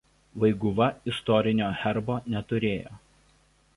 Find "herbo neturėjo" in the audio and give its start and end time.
1.83-2.99